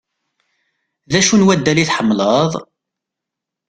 D 1.11 1.13
acu 1.19 1.35
n 1.35 1.45
waddal 1.45 1.77
i 1.83 1.85
tḥemmleḍ? 1.89 2.51